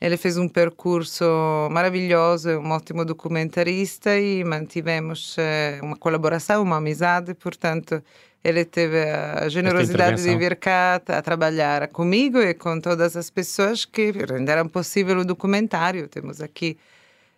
[0.00, 1.24] Ele fez um percurso
[1.72, 8.00] maravilhoso, um ótimo documentarista e mantivemos eh, uma colaboração, uma amizade, portanto,
[8.42, 13.84] ele teve a generosidade de vir cá a trabalhar comigo e com todas as pessoas
[13.84, 16.08] que renderam possível o documentário.
[16.08, 16.78] Temos aqui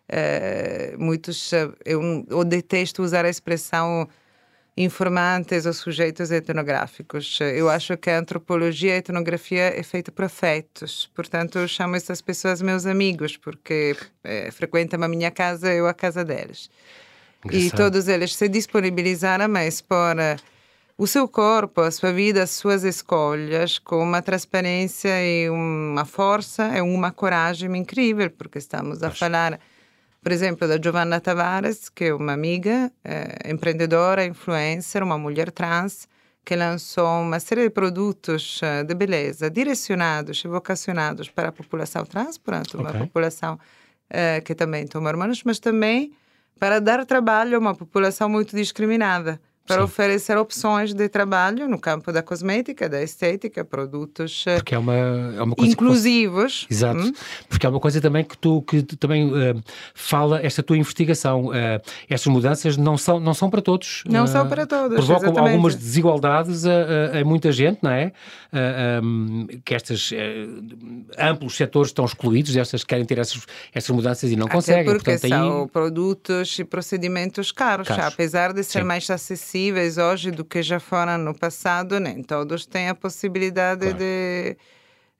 [0.09, 4.09] eh, muitos, eh, eu, eu detesto usar a expressão
[4.77, 7.39] informantes ou sujeitos etnográficos.
[7.41, 11.11] Eu acho que a antropologia e a etnografia é feita por afetos.
[11.15, 15.87] Portanto, eu chamo essas pessoas meus amigos, porque é, frequentam a minha casa e eu
[15.87, 16.71] a casa deles.
[17.45, 17.67] Engraçado.
[17.67, 20.17] E todos eles se disponibilizaram a expor
[21.01, 26.77] o seu corpo, a sua vida, as suas escolhas com uma transparência e uma força
[26.77, 29.59] e uma coragem incrível, porque estamos a falar
[30.23, 36.07] por exemplo, da Giovanna Tavares, que é uma amiga, é, empreendedora, influencer, uma mulher trans,
[36.45, 42.05] que lançou uma série de produtos eh, de beleza direcionados e vocacionados para a população
[42.05, 43.01] trans, portanto, uma okay.
[43.01, 43.59] população
[44.11, 46.13] é, que também toma hormônios, mas também
[46.59, 49.85] para dar trabalho a uma população muito discriminada para Sim.
[49.85, 54.94] oferecer opções de trabalho no campo da cosmética, da estética, produtos eh, Porque é uma,
[54.96, 56.64] é uma coisa inclusivos.
[56.66, 56.74] Que...
[56.74, 57.00] Exato.
[57.00, 57.12] Hum?
[57.48, 59.62] Porque é uma coisa também que tu que também uh,
[59.94, 61.46] fala esta tua investigação.
[61.46, 64.02] Uh, estas mudanças não são, não são para todos.
[64.09, 64.96] Não uh, são para todos.
[64.96, 65.52] Provocam exatamente.
[65.52, 68.12] algumas desigualdades a, a, muita gente, não é?
[69.02, 70.11] Um, que estes
[71.16, 74.85] amplos setores estão excluídos, estas querem ter essas, essas mudanças e não Até conseguem.
[74.85, 75.68] Porque Portanto, são aí...
[75.68, 78.04] produtos e procedimentos caros, caros.
[78.04, 78.85] apesar de ser Sim.
[78.87, 83.83] mais acessíveis acessíveis hoje do que já foram no passado, nem todos têm a possibilidade
[83.83, 83.99] claro.
[83.99, 84.57] de,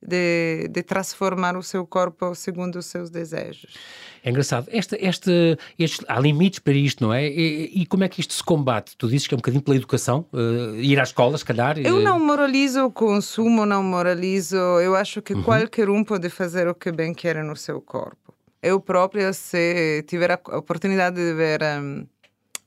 [0.03, 3.77] de, de transformar o seu corpo segundo os seus desejos.
[4.25, 4.69] É engraçado.
[4.71, 7.27] Este, este, este, há limites para isto, não é?
[7.27, 8.97] E, e, como é que isto se combate?
[8.97, 11.79] Tu dizes que é um bocadinho pela educação, uh, ir à escola, se calhar?
[11.79, 14.57] Eu não moralizo o consumo, não moralizo.
[14.57, 15.43] Eu acho que uhum.
[15.43, 18.35] qualquer um pode fazer o que bem quer no seu corpo.
[18.63, 22.07] Eu própria, se tiver a oportunidade de ver um,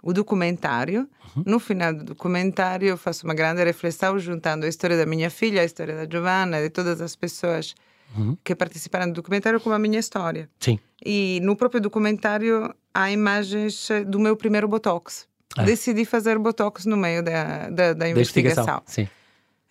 [0.03, 1.43] o documentário, uhum.
[1.47, 5.61] no final do documentário eu faço uma grande reflexão juntando a história da minha filha,
[5.61, 7.73] a história da Giovanna, de todas as pessoas
[8.15, 8.37] uhum.
[8.43, 10.49] que participaram do documentário com a minha história.
[10.59, 10.77] Sim.
[11.03, 15.25] E no próprio documentário há imagens do meu primeiro Botox.
[15.57, 15.63] Ah.
[15.63, 18.65] Decidi fazer Botox no meio da, da, da investigação.
[18.65, 18.83] Da investigação.
[18.85, 19.07] Sim.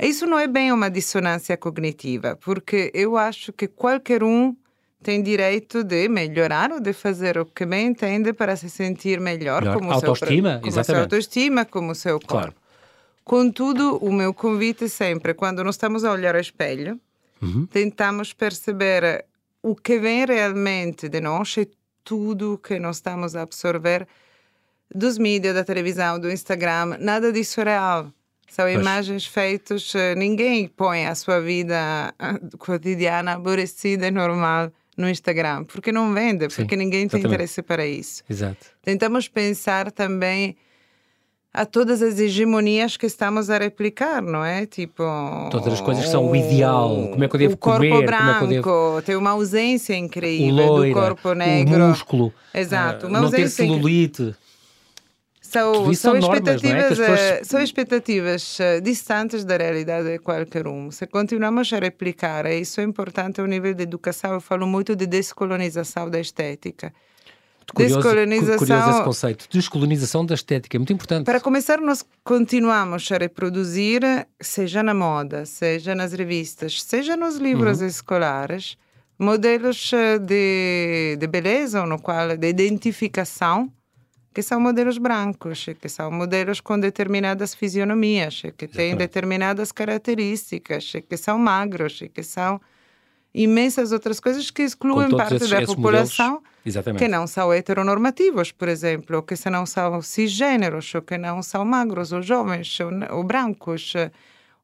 [0.00, 4.56] Isso não é bem uma dissonância cognitiva, porque eu acho que qualquer um
[5.02, 9.62] tem direito de melhorar ou de fazer o que bem entende para se sentir melhor,
[9.62, 9.78] melhor.
[9.78, 10.86] como autoestima, seu, como exatamente.
[10.86, 12.28] sua autoestima, como seu corpo.
[12.28, 12.54] Claro.
[13.24, 16.98] Contudo, o meu convite sempre, quando nós estamos a olhar ao espelho,
[17.40, 17.66] uhum.
[17.66, 19.24] tentamos perceber
[19.62, 21.68] o que vem realmente de nós e
[22.02, 24.06] tudo que nós estamos a absorver
[24.92, 28.12] dos mídias, da televisão, do Instagram, nada disso é real.
[28.48, 28.74] São Mas...
[28.74, 34.70] imagens feitas, eh, ninguém põe a sua vida eh, cotidiana aborrecida e normal
[35.02, 38.22] no Instagram, porque não vende, porque Sim, ninguém tem interesse para isso.
[38.30, 38.66] Exato.
[38.82, 40.56] Tentamos pensar também
[41.52, 44.64] a todas as hegemonias que estamos a replicar, não é?
[44.64, 45.02] Tipo.
[45.50, 47.08] Todas as coisas que são o ideal.
[47.10, 48.06] Como é que eu devo o corpo comer?
[48.06, 49.02] branco, é que eu devo...
[49.02, 51.84] tem uma ausência incrível loira, do corpo negro.
[51.84, 52.32] O músculo.
[52.54, 53.06] Exato.
[53.06, 54.34] Uma uh, não ter celulite.
[55.52, 57.32] São, são, expectativas, normas, é?
[57.32, 57.48] pessoas...
[57.48, 60.90] são expectativas uh, distantes da realidade de qualquer um.
[60.90, 64.96] Se continuamos a replicar, e isso é importante ao nível de educação, eu falo muito
[64.96, 66.92] de descolonização da estética
[67.74, 68.58] Curioso, descolonização.
[68.58, 69.48] Curioso esse conceito.
[69.50, 71.24] Descolonização da estética, é muito importante.
[71.24, 74.02] Para começar, nós continuamos a reproduzir,
[74.40, 77.86] seja na moda, seja nas revistas, seja nos livros uhum.
[77.86, 78.76] escolares,
[79.18, 83.72] modelos eh, de, de beleza, no qual, de identificação,
[84.32, 91.16] que são modelos brancos, que são modelos com determinadas fisionomias, que têm determinadas características, que
[91.16, 92.60] são magros, que são
[93.34, 98.52] imensas outras coisas que excluem parte esses, da esses população modelos, que não são heteronormativos,
[98.52, 102.90] por exemplo, ou que não são cisgêneros, ou que não são magros, ou jovens, ou,
[103.16, 103.94] ou brancos,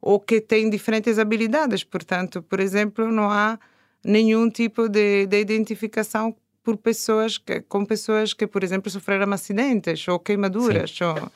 [0.00, 1.84] ou que têm diferentes habilidades.
[1.84, 3.58] Portanto, por exemplo, não há
[4.04, 6.34] nenhum tipo de, de identificação
[6.68, 11.00] por pessoas que, com pessoas que, por exemplo, sofreram acidentes ou queimaduras.
[11.00, 11.32] Ou...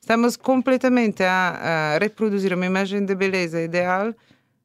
[0.00, 4.12] Estamos completamente a, a reproduzir uma imagem de beleza ideal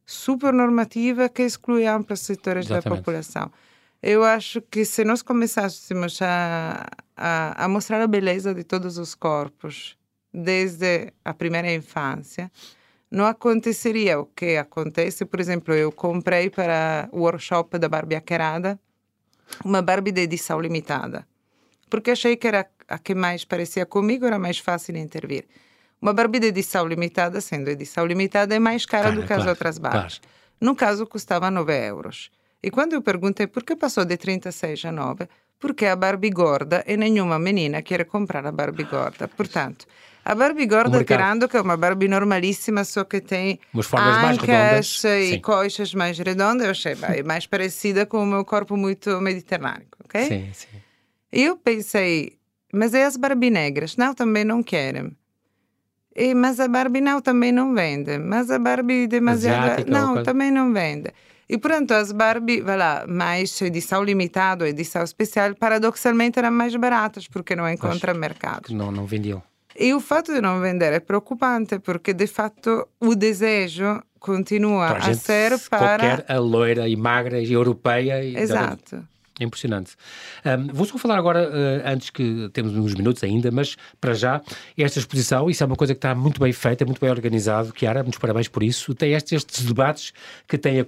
[0.08, 2.90] supernormativa que exclui amplos setores Exatamente.
[2.90, 3.52] da população.
[4.02, 9.14] Eu acho que se nós começássemos a, a, a, mostrar a beleza de todos os
[9.14, 9.96] corpos
[10.34, 12.52] desde a primeira infância,
[13.12, 15.24] não aconteceria o que acontece.
[15.24, 18.80] Por exemplo, eu comprei para o workshop da Barbie Aquerada
[19.64, 21.28] uma Barbie de edição limitada,
[21.90, 25.46] porque achei que era a que mais parecia comigo, era mais fácil intervir.
[26.02, 29.42] Uma Barbie de edição limitada, sendo edição limitada, é mais cara, cara do que claro,
[29.44, 30.20] as outras Barbies.
[30.20, 30.36] Claro.
[30.62, 32.32] No caso, custava 9 euros.
[32.62, 35.28] E quando eu perguntei por que passou de 36 a 9,
[35.60, 39.28] porque a Barbie gorda e nenhuma menina quer comprar a Barbie gorda.
[39.28, 39.86] Portanto,
[40.30, 45.40] a Barbie gorda, tirando que é uma Barbie normalíssima, só que tem ancas e Sim.
[45.40, 50.24] coxas mais redondas, eu achei bem, mais parecida com o meu corpo muito mediterrâneo, ok?
[50.24, 50.68] Sim, sim.
[51.32, 52.38] Eu pensei,
[52.72, 53.98] mas é as Barbie negras?
[53.98, 55.18] Não, também não querem.
[56.16, 58.20] E, mas a Barbie não, também não vende.
[58.20, 59.64] Mas a Barbie demasiado...
[59.64, 61.12] Asiática, não, também não vende.
[61.48, 67.28] E pronto, as Barbie, vai lá, mais edição limitada edição especial, paradoxalmente eram mais baratas,
[67.28, 68.72] porque não encontra mercado.
[68.72, 69.42] Não, não vendiam.
[69.80, 74.98] E o fato de não vender é preocupante, porque de fato o desejo continua a,
[74.98, 75.98] a ser para.
[75.98, 78.22] Qualquer a loira e magra e europeia.
[78.22, 79.08] E Exato.
[79.40, 79.96] É impressionante.
[80.46, 84.42] Um, vou só falar agora, uh, antes que temos uns minutos ainda, mas para já,
[84.78, 87.72] esta exposição, isso é uma coisa que está muito bem feita, muito bem organizado.
[87.72, 88.94] Kiara, muitos parabéns por isso.
[88.94, 90.12] Tem estes, estes debates
[90.46, 90.86] que, tem,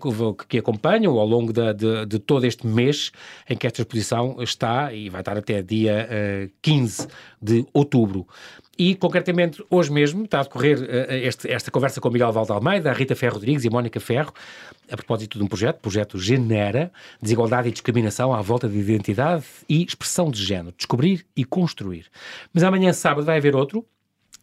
[0.50, 3.14] que acompanham ao longo da, de, de, todo este mês
[3.50, 7.08] em que esta exposição está e vai estar até dia uh, 15
[7.42, 8.28] de outubro.
[8.78, 12.90] E, concretamente, hoje mesmo está a decorrer uh, este, esta conversa com Miguel Valde Almeida,
[12.90, 14.34] a Rita Ferro Rodrigues e a Mónica Ferro,
[14.90, 19.84] a propósito de um projeto, projeto Genera, Desigualdade e Discriminação à volta de identidade e
[19.84, 22.06] expressão de género, descobrir e construir.
[22.54, 23.86] Mas amanhã, sábado, vai haver outro,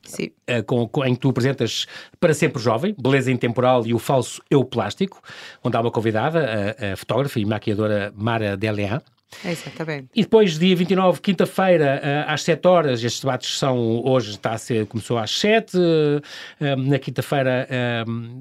[0.03, 0.31] Sim.
[0.49, 1.87] Uh, com, com, em que tu apresentas
[2.21, 5.21] Para Sempre Jovem, Beleza Intemporal e o Falso Eu Plástico,
[5.63, 6.47] onde há uma convidada,
[6.79, 9.03] a, a fotógrafa e maquiadora Mara Delean.
[9.45, 10.09] Exatamente.
[10.15, 14.59] E depois, dia 29, quinta-feira, eh, às 7 horas, estes debates são, hoje está a
[14.59, 15.77] ser, começou às 7,
[16.61, 17.69] eh, na quinta-feira,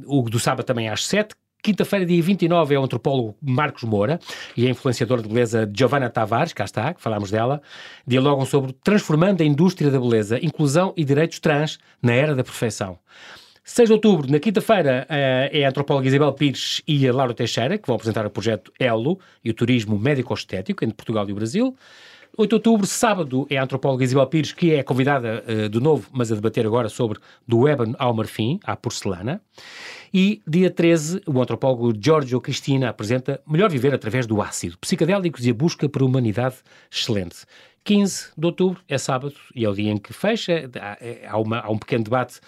[0.06, 4.20] o do sábado também às 7, quinta-feira, dia 29, é o antropólogo Marcos Moura
[4.56, 7.62] e a influenciadora de beleza Giovanna Tavares, cá está, que falámos dela,
[8.06, 12.98] dialogam sobre transformando a indústria da beleza, inclusão e direitos trans na era da perfeição.
[13.70, 17.78] 6 de outubro, na quinta-feira, eh, é a antropóloga Isabel Pires e a Laura Teixeira,
[17.78, 21.76] que vão apresentar o projeto ELO e o turismo médico-estético entre Portugal e o Brasil.
[22.38, 26.08] 8 de outubro, sábado, é a antropóloga Isabel Pires, que é convidada uh, de novo,
[26.14, 29.42] mas a debater agora sobre do ébano ao marfim, à porcelana.
[30.14, 35.50] E dia 13, o antropólogo Giorgio Cristina apresenta Melhor Viver através do ácido, psicadélicos e
[35.50, 36.56] a busca por humanidade
[36.90, 37.38] excelente.
[37.88, 40.70] 15 de outubro é sábado e é o dia em que fecha.
[40.78, 42.42] Há, é, uma, há um pequeno debate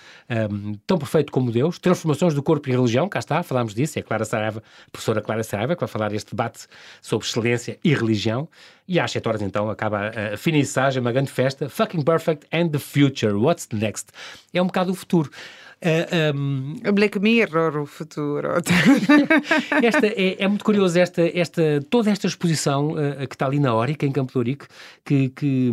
[0.51, 1.79] um, tão perfeito como Deus.
[1.79, 3.97] Transformações do corpo e religião, cá está, falámos disso.
[3.97, 6.67] É a Clara Saraiva, professora Clara Saraiva, que vai falar deste debate
[7.01, 8.49] sobre excelência e religião.
[8.89, 11.69] E às 7 horas então acaba a finissagem, uma grande festa.
[11.69, 13.33] Fucking Perfect and the Future.
[13.33, 14.07] What's next?
[14.51, 15.29] É um bocado o futuro.
[15.29, 16.73] Uh, eh, um...
[16.91, 18.49] Black Mirror, o futuro.
[19.83, 23.75] esta é, é, muito curioso esta, esta, toda esta exposição uh, que está ali na
[23.75, 24.65] Órica, em Campo de Ourique,
[25.05, 25.71] que, que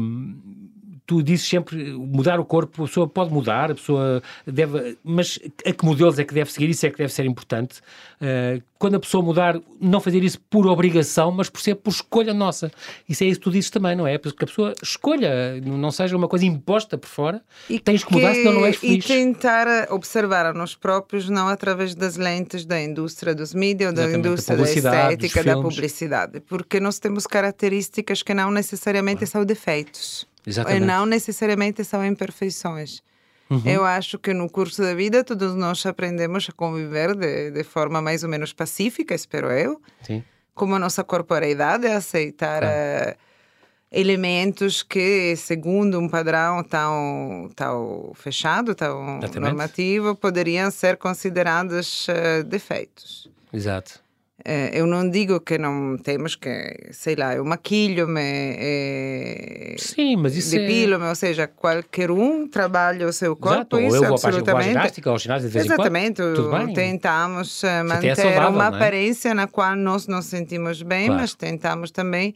[1.06, 5.72] tu dizes sempre mudar o corpo, a pessoa pode mudar, a pessoa deve, mas a
[5.72, 7.80] que modelos é que deve seguir, isso é que deve ser importante.
[8.20, 12.34] Uh, quando a pessoa mudar, não fazer isso por obrigação, mas por ser por escolha
[12.34, 12.70] nossa.
[13.08, 14.18] Isso é isso que tu dizes também, não é?
[14.18, 18.16] Porque a pessoa escolha, não seja uma coisa imposta por fora, e tens que, que
[18.16, 19.04] mudar, senão não és feliz.
[19.04, 24.10] E tentar observar a nós próprios, não através das lentes da indústria dos mídias, da
[24.10, 30.26] indústria da estética, da publicidade, porque nós temos características que não necessariamente são defeitos.
[30.46, 30.82] Exatamente.
[30.82, 33.02] E não necessariamente são imperfeições.
[33.48, 33.62] Uhum.
[33.64, 38.02] Eu acho que no curso da vida todos nós aprendemos a conviver de, de forma
[38.02, 39.80] mais ou menos pacífica, espero eu.
[40.02, 40.22] Sim.
[40.54, 43.16] Como a nossa corporeidade, aceitar uh,
[43.92, 49.38] elementos que, segundo um padrão tão, tão fechado, tão Exatamente.
[49.38, 53.30] normativo, poderiam ser considerados uh, defeitos.
[53.52, 54.05] Exato.
[54.44, 60.36] Eh, eu não digo que não temos que, sei lá, eu maquilho-me, eh, Sim, mas
[60.36, 61.08] isso depilo-me, é...
[61.08, 64.68] ou seja, qualquer um trabalha o seu corpo, Exato, isso eu absolutamente.
[64.68, 68.68] Ginástica, ginásio de vez Exatamente, em tentamos eh, manter é saudável, uma é?
[68.68, 71.22] aparência na qual nós nos sentimos bem, claro.
[71.22, 72.34] mas tentamos também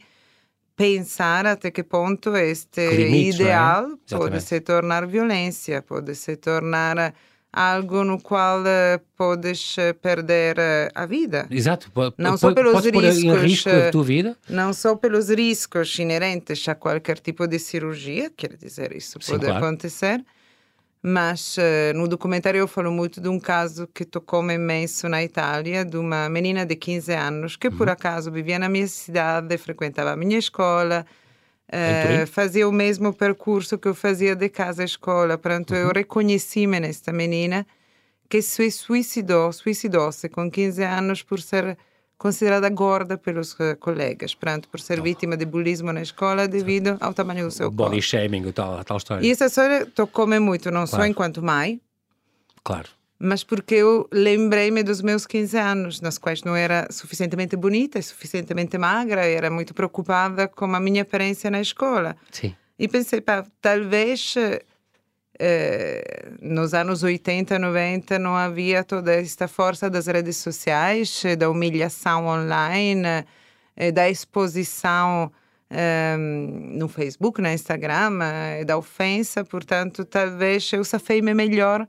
[0.75, 3.43] pensar até que ponto este limites, é?
[3.43, 4.17] ideal é?
[4.17, 7.13] pode se tornar violência, pode se tornar
[7.53, 11.47] algo no qual uh, podes eh, perder uh, a vida.
[11.51, 14.37] Exato, não só pelos riscos, risco a tua vida?
[14.49, 19.45] Não só pelos riscos inerentes a qualquer tipo de cirurgia, quer dizer, isso Sim, pode
[19.45, 19.65] claro.
[19.65, 20.23] acontecer,
[21.03, 25.83] mas uh, no documentário eu falo muito de um caso que tocou-me imenso na Itália,
[25.83, 27.77] de uma menina de 15 anos que uhum.
[27.77, 31.05] por acaso vivia na minha cidade, frequentava a minha escola,
[31.71, 35.37] Uh, fazia o mesmo percurso que eu fazia de casa à escola.
[35.37, 35.77] Portanto, uhum.
[35.77, 37.65] eu reconheci-me nesta menina
[38.29, 41.77] que se suicidou, suicidou-se com 15 anos por ser
[42.17, 45.03] considerada gorda pelos uh, colegas, portanto, por ser oh.
[45.03, 47.89] vítima de bullying na escola devido ao tamanho do seu corpo.
[47.89, 49.25] Body shaming, tal, tal história.
[49.25, 51.03] E essa história tocou-me muito, não claro.
[51.03, 51.81] só enquanto mãe,
[52.63, 52.89] claro
[53.21, 58.77] mas porque eu lembrei-me dos meus 15 anos, nas quais não era suficientemente bonita suficientemente
[58.77, 62.17] magra, era muito preocupada com a minha aparência na escola.
[62.31, 62.55] Sim.
[62.79, 64.33] E pensei, pá, talvez
[65.37, 72.25] eh, nos anos 80, 90 não havia toda esta força das redes sociais, da humilhação
[72.25, 73.25] online,
[73.75, 75.31] eh, da exposição
[75.69, 81.87] eh, no Facebook, no Instagram, eh, da ofensa, portanto, talvez eu safei-me melhor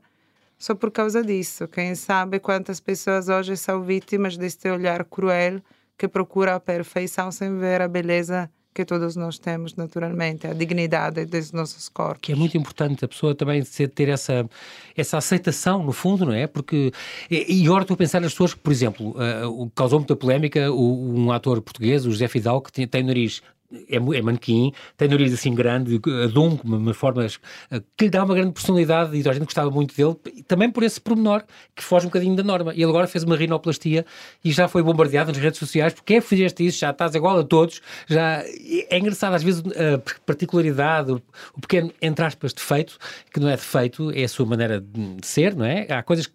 [0.63, 1.67] só por causa disso.
[1.67, 5.61] Quem sabe quantas pessoas hoje são vítimas deste olhar cruel
[5.97, 11.25] que procura a perfeição sem ver a beleza que todos nós temos naturalmente, a dignidade
[11.25, 12.21] dos nossos corpos.
[12.21, 14.49] Que é muito importante a pessoa também ter essa,
[14.95, 16.47] essa aceitação, no fundo, não é?
[16.47, 16.93] Porque,
[17.29, 21.61] e agora estou a pensar nas pessoas por exemplo, uh, causou muita polémica um ator
[21.61, 23.41] português, o José Fidal, que tem, tem nariz
[23.89, 28.35] é, é manequim, tem nariz assim grande, adunco, uma forma eh, que lhe dá uma
[28.35, 30.15] grande personalidade e a gente gostava muito dele,
[30.47, 31.43] também por esse pormenor
[31.75, 32.73] que foge um bocadinho da norma.
[32.73, 34.05] Ele agora fez uma rinoplastia
[34.43, 37.39] e já foi bombardeado nas redes sociais porque é que fizeste isso, já estás igual
[37.39, 37.81] a todos.
[38.07, 38.43] Já...
[38.89, 42.97] É engraçado, às vezes, a particularidade, o pequeno, entre aspas, defeito,
[43.31, 45.87] que não é defeito, é a sua maneira de ser, não é?
[45.89, 46.33] Há coisas que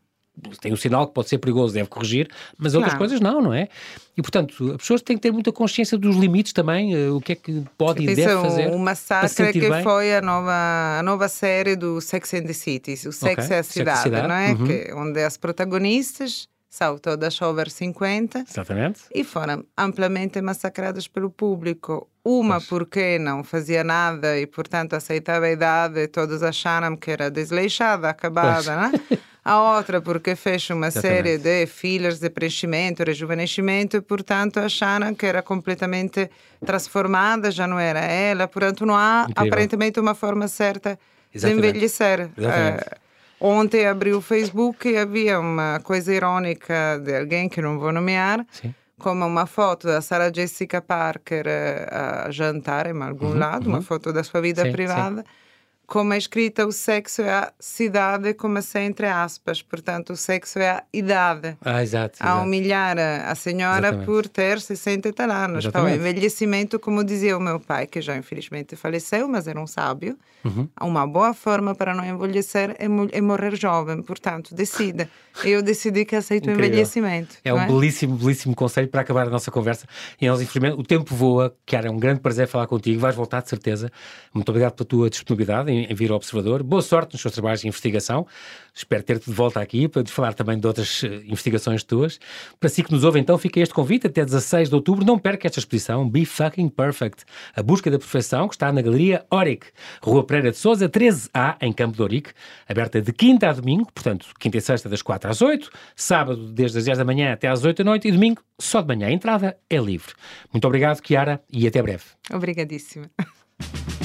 [0.61, 2.99] tem um sinal que pode ser perigoso, deve corrigir, mas outras claro.
[2.99, 3.69] coisas não, não é?
[4.17, 7.33] E, portanto, as pessoas têm que ter muita consciência dos limites também, uh, o que
[7.33, 8.69] é que pode e deve fazer.
[8.69, 9.83] Um massacre que bem.
[9.83, 13.57] foi a nova, a nova série do Sex and the City, o Sex okay.
[13.57, 14.29] é a Cidade, cidade.
[14.29, 14.51] não é?
[14.51, 14.67] Uhum.
[14.67, 19.01] Que, onde as protagonistas são todas over 50 Exatamente.
[19.15, 22.09] e foram amplamente massacradas pelo público.
[22.25, 22.67] Uma pois.
[22.67, 28.77] porque não fazia nada e, portanto, aceitava a idade, todos acharam que era desleixada, acabada,
[28.77, 28.93] né?
[29.49, 31.17] a outra porque fez uma Exatamente.
[31.17, 36.31] série de fillers de preenchimento, rejuvenescimento e, portanto, acharam que era completamente
[36.65, 38.47] transformada, já não era ela.
[38.47, 39.53] Portanto, não há Incrível.
[39.53, 40.99] aparentemente uma forma certa
[41.35, 41.63] Exatamente.
[41.63, 42.31] de envelhecer.
[42.37, 42.83] Exatamente.
[42.83, 42.97] Uh,
[43.41, 48.45] ontem abri o Facebook e havia uma coisa irônica de alguém que não vou nomear.
[48.51, 53.67] Sim como uma foto da Sarah Jessica Parker eh, a jantar em algum uhum, lado,
[53.67, 53.75] uhum.
[53.75, 55.21] uma foto da sua vida sim, privada.
[55.21, 55.48] Sim
[55.89, 59.63] como é escrita, o sexo é a cidade, como assim, entre aspas.
[59.63, 61.57] Portanto, o sexo é a idade.
[61.65, 62.19] Ah, exato.
[62.21, 64.05] A humilhar a, senhora Exatamente.
[64.05, 65.65] por ter 60 anos.
[65.65, 70.19] Então, envelhecimento, como dizia o meu pai, que já infelizmente faleceu, mas era um sábio.
[70.45, 70.69] Uhum.
[70.79, 74.03] Uma boa forma para não envelhecer é, é morrer jovem.
[74.03, 75.09] Portanto, decida.
[75.43, 77.37] Eu decidi que aceito o envelhecimento.
[77.43, 77.67] É um é?
[77.67, 79.87] belíssimo, belíssimo conselho para acabar a nossa conversa.
[80.21, 81.57] E nós, infelizmente, o tempo voa.
[81.65, 83.01] que era um grande prazer falar contigo.
[83.01, 83.91] Vais voltar, de certeza.
[84.35, 86.63] Muito obrigado pela tua disponibilidade em, vir ao Observador.
[86.63, 88.27] Boa sorte nos seus trabalhos de investigação.
[88.75, 92.21] Espero ter-te de volta aqui para te falar também de outras uh, investigações tuas.
[92.61, 95.05] Para si que nos ouve, então, fica este convite até 16 de outubro.
[95.05, 97.25] Não perca esta exposição Be Fucking Perfect,
[97.55, 99.67] a busca da perfeição, que está na Galeria Oric,
[100.03, 102.31] Rua Pereira de Souza, 13A, em Campo de Oric,
[102.69, 106.79] aberta de quinta a domingo, portanto, quinta e sexta das 4 às 8, sábado desde
[106.79, 109.09] as 10 da manhã até às 8 da noite e domingo só de manhã.
[109.09, 110.13] A entrada é livre.
[110.53, 112.05] Muito obrigado, Kiara, e até breve.
[112.33, 113.11] Obrigadíssima.